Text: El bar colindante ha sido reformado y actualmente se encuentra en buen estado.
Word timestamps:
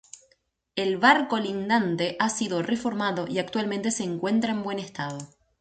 El 0.75 0.97
bar 0.97 1.27
colindante 1.27 2.15
ha 2.17 2.29
sido 2.29 2.63
reformado 2.63 3.27
y 3.27 3.37
actualmente 3.37 3.91
se 3.91 4.03
encuentra 4.03 4.49
en 4.51 4.63
buen 4.63 4.79
estado. 4.79 5.19